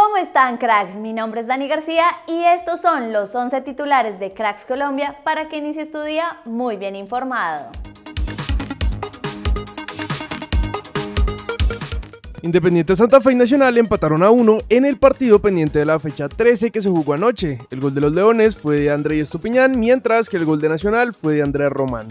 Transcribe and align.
¿Cómo 0.00 0.16
están 0.16 0.58
cracks? 0.58 0.94
Mi 0.94 1.12
nombre 1.12 1.40
es 1.40 1.48
Dani 1.48 1.66
García 1.66 2.04
y 2.28 2.44
estos 2.44 2.80
son 2.80 3.12
los 3.12 3.34
11 3.34 3.62
titulares 3.62 4.20
de 4.20 4.32
Cracks 4.32 4.64
Colombia 4.64 5.16
para 5.24 5.48
que 5.48 5.56
inicies 5.56 5.90
tu 5.90 6.00
día 6.02 6.36
muy 6.44 6.76
bien 6.76 6.94
informado. 6.94 7.72
Independiente 12.42 12.94
Santa 12.94 13.20
Fe 13.20 13.32
y 13.32 13.34
Nacional 13.34 13.76
empataron 13.76 14.22
a 14.22 14.30
uno 14.30 14.58
en 14.68 14.84
el 14.84 14.98
partido 14.98 15.40
pendiente 15.40 15.80
de 15.80 15.86
la 15.86 15.98
fecha 15.98 16.28
13 16.28 16.70
que 16.70 16.80
se 16.80 16.88
jugó 16.88 17.14
anoche. 17.14 17.58
El 17.72 17.80
gol 17.80 17.92
de 17.92 18.00
los 18.00 18.12
Leones 18.12 18.54
fue 18.54 18.76
de 18.76 18.92
André 18.92 19.18
Estupiñán, 19.18 19.80
mientras 19.80 20.28
que 20.28 20.36
el 20.36 20.44
gol 20.44 20.60
de 20.60 20.68
Nacional 20.68 21.12
fue 21.12 21.34
de 21.34 21.42
Andrés 21.42 21.70
Román. 21.70 22.06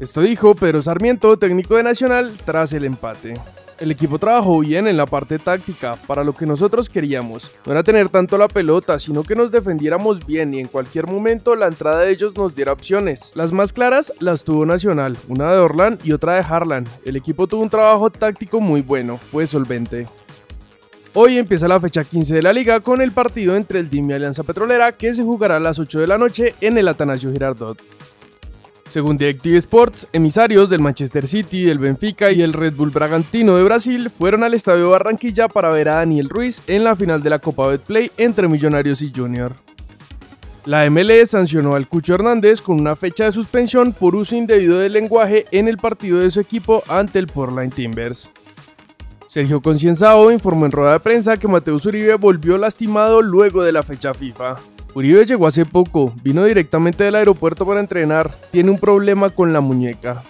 Esto 0.00 0.22
dijo 0.22 0.56
Pedro 0.56 0.82
Sarmiento, 0.82 1.38
técnico 1.38 1.76
de 1.76 1.84
Nacional, 1.84 2.32
tras 2.44 2.72
el 2.72 2.84
empate. 2.84 3.34
El 3.80 3.90
equipo 3.90 4.20
trabajó 4.20 4.60
bien 4.60 4.86
en 4.86 4.96
la 4.96 5.04
parte 5.04 5.38
táctica, 5.40 5.96
para 6.06 6.22
lo 6.22 6.32
que 6.32 6.46
nosotros 6.46 6.88
queríamos. 6.88 7.50
No 7.66 7.72
era 7.72 7.82
tener 7.82 8.08
tanto 8.08 8.38
la 8.38 8.46
pelota, 8.46 9.00
sino 9.00 9.24
que 9.24 9.34
nos 9.34 9.50
defendiéramos 9.50 10.24
bien 10.24 10.54
y 10.54 10.60
en 10.60 10.68
cualquier 10.68 11.08
momento 11.08 11.56
la 11.56 11.66
entrada 11.66 12.02
de 12.02 12.12
ellos 12.12 12.36
nos 12.36 12.54
diera 12.54 12.72
opciones. 12.72 13.32
Las 13.34 13.50
más 13.52 13.72
claras 13.72 14.12
las 14.20 14.44
tuvo 14.44 14.64
Nacional, 14.64 15.16
una 15.28 15.50
de 15.52 15.58
Orlan 15.58 15.98
y 16.04 16.12
otra 16.12 16.34
de 16.34 16.44
Harlan. 16.48 16.84
El 17.04 17.16
equipo 17.16 17.48
tuvo 17.48 17.62
un 17.62 17.70
trabajo 17.70 18.10
táctico 18.10 18.60
muy 18.60 18.80
bueno, 18.80 19.18
fue 19.18 19.44
solvente. 19.46 20.06
Hoy 21.12 21.38
empieza 21.38 21.66
la 21.66 21.80
fecha 21.80 22.04
15 22.04 22.34
de 22.34 22.42
la 22.42 22.52
liga 22.52 22.78
con 22.80 23.00
el 23.00 23.10
partido 23.10 23.56
entre 23.56 23.80
el 23.80 23.90
DIM 23.90 24.10
y 24.10 24.12
Alianza 24.14 24.44
Petrolera 24.44 24.92
que 24.92 25.14
se 25.14 25.22
jugará 25.24 25.56
a 25.56 25.60
las 25.60 25.80
8 25.80 25.98
de 25.98 26.06
la 26.06 26.18
noche 26.18 26.54
en 26.60 26.78
el 26.78 26.86
Atanasio 26.86 27.32
Girardot. 27.32 27.80
Según 28.94 29.16
Directive 29.16 29.58
Sports, 29.58 30.06
emisarios 30.12 30.70
del 30.70 30.78
Manchester 30.78 31.26
City, 31.26 31.64
del 31.64 31.80
Benfica 31.80 32.30
y 32.30 32.42
el 32.42 32.52
Red 32.52 32.76
Bull 32.76 32.90
Bragantino 32.90 33.56
de 33.56 33.64
Brasil 33.64 34.08
fueron 34.08 34.44
al 34.44 34.54
Estadio 34.54 34.90
Barranquilla 34.90 35.48
para 35.48 35.70
ver 35.70 35.88
a 35.88 35.96
Daniel 35.96 36.28
Ruiz 36.28 36.62
en 36.68 36.84
la 36.84 36.94
final 36.94 37.20
de 37.20 37.28
la 37.28 37.40
Copa 37.40 37.66
Betplay 37.66 38.12
entre 38.18 38.46
Millonarios 38.46 39.02
y 39.02 39.10
Junior. 39.12 39.52
La 40.64 40.88
MLS 40.88 41.30
sancionó 41.30 41.74
al 41.74 41.88
Cucho 41.88 42.14
Hernández 42.14 42.62
con 42.62 42.80
una 42.80 42.94
fecha 42.94 43.24
de 43.24 43.32
suspensión 43.32 43.92
por 43.92 44.14
uso 44.14 44.36
indebido 44.36 44.78
del 44.78 44.92
lenguaje 44.92 45.44
en 45.50 45.66
el 45.66 45.76
partido 45.76 46.20
de 46.20 46.30
su 46.30 46.38
equipo 46.38 46.84
ante 46.86 47.18
el 47.18 47.26
Portland 47.26 47.74
Timbers. 47.74 48.30
Sergio 49.34 49.60
Concienzao 49.60 50.30
informó 50.30 50.64
en 50.64 50.70
rueda 50.70 50.92
de 50.92 51.00
prensa 51.00 51.36
que 51.36 51.48
Mateus 51.48 51.84
Uribe 51.86 52.14
volvió 52.14 52.56
lastimado 52.56 53.20
luego 53.20 53.64
de 53.64 53.72
la 53.72 53.82
fecha 53.82 54.14
FIFA. 54.14 54.54
Uribe 54.94 55.26
llegó 55.26 55.48
hace 55.48 55.66
poco, 55.66 56.14
vino 56.22 56.44
directamente 56.44 57.02
del 57.02 57.16
aeropuerto 57.16 57.66
para 57.66 57.80
entrenar, 57.80 58.32
tiene 58.52 58.70
un 58.70 58.78
problema 58.78 59.30
con 59.30 59.52
la 59.52 59.60
muñeca. 59.60 60.22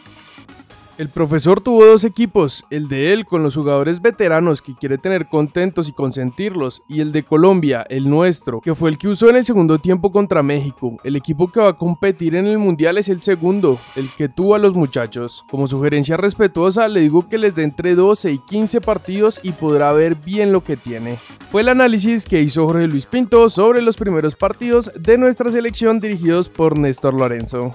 El 0.97 1.09
profesor 1.09 1.61
tuvo 1.61 1.84
dos 1.84 2.05
equipos, 2.05 2.64
el 2.70 2.87
de 2.87 3.12
él 3.12 3.25
con 3.25 3.42
los 3.42 3.56
jugadores 3.56 4.00
veteranos 4.00 4.62
que 4.62 4.77
quiere 4.77 4.97
tener 4.97 5.27
contentos 5.27 5.89
y 5.89 5.92
consentirlos, 5.92 6.84
y 6.89 7.01
el 7.01 7.11
de 7.11 7.25
Colombia, 7.25 7.84
el 7.89 8.09
nuestro, 8.09 8.61
que 8.61 8.77
fue 8.77 8.91
el 8.91 8.98
que 8.98 9.09
usó 9.09 9.28
en 9.28 9.34
el 9.34 9.45
segundo 9.45 9.81
tiempo 9.81 10.12
contra 10.12 10.45
México. 10.45 10.97
El 11.03 11.17
equipo 11.17 11.51
que 11.51 11.59
va 11.59 11.70
a 11.70 11.77
competir 11.77 12.36
en 12.36 12.47
el 12.47 12.59
Mundial 12.59 12.97
es 12.97 13.09
el 13.09 13.23
segundo, 13.23 13.81
el 13.97 14.09
que 14.17 14.28
tuvo 14.28 14.55
a 14.55 14.61
los 14.61 14.75
muchachos. 14.75 15.45
Como 15.51 15.67
sugerencia 15.67 16.17
respetuosa, 16.17 16.86
le 16.86 17.01
digo 17.01 17.29
que 17.29 17.39
les 17.39 17.56
dé 17.56 17.64
entre 17.64 17.97
12 17.97 18.31
y 18.31 18.39
15 18.39 18.81
partidos 18.81 19.41
y 19.42 19.51
podrá 19.51 19.92
ver 19.92 20.14
bien 20.14 20.53
lo 20.53 20.62
que 20.62 20.77
tiene. 20.77 21.19
Fue 21.51 21.62
el 21.62 21.70
análisis 21.70 22.25
que 22.25 22.41
hizo 22.41 22.67
Jorge 22.67 22.86
Luis 22.86 23.06
Pinto 23.06 23.48
sobre 23.48 23.83
los 23.83 23.97
primeros 23.97 24.36
partidos 24.36 24.92
de 24.97 25.19
nuestra 25.19 25.51
selección 25.51 25.98
dirigidos 25.98 26.48
por 26.48 26.79
Néstor 26.79 27.14
Lorenzo. 27.14 27.73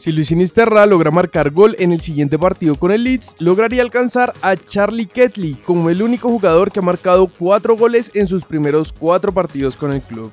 Si 0.00 0.12
Luis 0.12 0.28
Sinisterra 0.28 0.86
logra 0.86 1.10
marcar 1.10 1.50
gol 1.50 1.76
en 1.78 1.92
el 1.92 2.00
siguiente 2.00 2.38
partido 2.38 2.76
con 2.76 2.90
el 2.90 3.04
Leeds, 3.04 3.36
lograría 3.38 3.82
alcanzar 3.82 4.32
a 4.40 4.56
Charlie 4.56 5.04
Ketley 5.04 5.56
como 5.56 5.90
el 5.90 6.00
único 6.00 6.30
jugador 6.30 6.72
que 6.72 6.78
ha 6.78 6.82
marcado 6.82 7.30
4 7.38 7.76
goles 7.76 8.10
en 8.14 8.26
sus 8.26 8.46
primeros 8.46 8.94
4 8.98 9.30
partidos 9.30 9.76
con 9.76 9.92
el 9.92 10.00
club. 10.00 10.32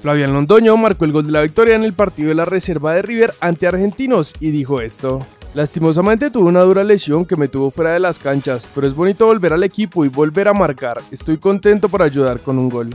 Flavian 0.00 0.32
Londoño 0.32 0.78
marcó 0.78 1.04
el 1.04 1.12
gol 1.12 1.26
de 1.26 1.32
la 1.32 1.42
victoria 1.42 1.74
en 1.74 1.84
el 1.84 1.92
partido 1.92 2.30
de 2.30 2.36
la 2.36 2.46
reserva 2.46 2.94
de 2.94 3.02
River 3.02 3.34
ante 3.38 3.66
Argentinos 3.66 4.32
y 4.40 4.50
dijo 4.50 4.80
esto. 4.80 5.18
Lastimosamente 5.52 6.30
tuve 6.30 6.48
una 6.48 6.62
dura 6.62 6.84
lesión 6.84 7.26
que 7.26 7.36
me 7.36 7.48
tuvo 7.48 7.70
fuera 7.70 7.92
de 7.92 8.00
las 8.00 8.18
canchas, 8.18 8.66
pero 8.74 8.86
es 8.86 8.94
bonito 8.94 9.26
volver 9.26 9.52
al 9.52 9.62
equipo 9.62 10.06
y 10.06 10.08
volver 10.08 10.48
a 10.48 10.54
marcar. 10.54 11.02
Estoy 11.10 11.36
contento 11.36 11.90
por 11.90 12.00
ayudar 12.00 12.40
con 12.40 12.58
un 12.58 12.70
gol. 12.70 12.88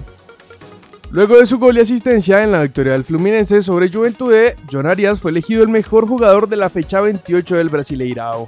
Luego 1.12 1.40
de 1.40 1.47
su 1.47 1.58
gol 1.58 1.75
y 1.75 1.81
asistencia 1.81 2.44
en 2.44 2.52
la 2.52 2.62
victoria 2.62 2.92
del 2.94 3.03
Fluminense 3.03 3.64
sobre 3.64 3.90
Juventude, 3.90 4.56
John 4.72 4.86
Arias 4.86 5.20
fue 5.20 5.31
elegido 5.31 5.64
el 5.64 5.70
mejor 5.70 6.08
jugador 6.08 6.47
de 6.47 6.56
la 6.56 6.70
fecha 6.70 7.02
28 7.02 7.56
del 7.56 7.70
Brasileirao. 7.70 8.47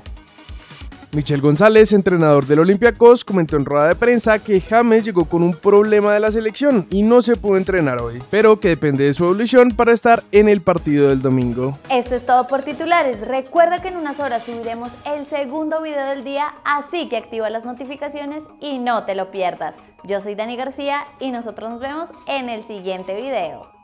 Michel 1.13 1.41
González, 1.41 1.91
entrenador 1.91 2.45
del 2.45 2.59
Olympiacos, 2.59 3.25
comentó 3.25 3.57
en 3.57 3.65
rueda 3.65 3.89
de 3.89 3.95
prensa 3.95 4.39
que 4.39 4.61
James 4.61 5.03
llegó 5.03 5.25
con 5.25 5.43
un 5.43 5.53
problema 5.53 6.13
de 6.13 6.21
la 6.21 6.31
selección 6.31 6.87
y 6.89 7.03
no 7.03 7.21
se 7.21 7.35
pudo 7.35 7.57
entrenar 7.57 8.01
hoy, 8.01 8.23
pero 8.29 8.61
que 8.61 8.69
depende 8.69 9.03
de 9.03 9.13
su 9.13 9.25
evolución 9.25 9.71
para 9.71 9.91
estar 9.91 10.23
en 10.31 10.47
el 10.47 10.61
partido 10.61 11.09
del 11.09 11.21
domingo. 11.21 11.77
Esto 11.89 12.15
es 12.15 12.25
todo 12.25 12.47
por 12.47 12.61
titulares. 12.61 13.19
Recuerda 13.27 13.81
que 13.81 13.89
en 13.89 13.97
unas 13.97 14.21
horas 14.21 14.43
subiremos 14.43 14.89
el 15.05 15.25
segundo 15.25 15.81
video 15.81 16.07
del 16.07 16.23
día, 16.23 16.53
así 16.63 17.09
que 17.09 17.17
activa 17.17 17.49
las 17.49 17.65
notificaciones 17.65 18.43
y 18.61 18.79
no 18.79 19.03
te 19.03 19.13
lo 19.13 19.31
pierdas. 19.31 19.75
Yo 20.05 20.21
soy 20.21 20.35
Dani 20.35 20.55
García 20.55 21.03
y 21.19 21.31
nosotros 21.31 21.71
nos 21.71 21.81
vemos 21.81 22.09
en 22.25 22.47
el 22.47 22.65
siguiente 22.65 23.15
video. 23.15 23.80